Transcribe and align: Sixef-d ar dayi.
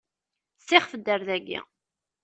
Sixef-d 0.65 1.05
ar 1.13 1.21
dayi. 1.27 1.59